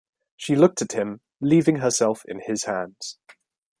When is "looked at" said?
0.55-0.93